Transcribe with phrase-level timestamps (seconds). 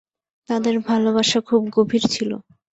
[0.49, 2.31] তাদের ভালোবাসা খুব গভীর ছিল।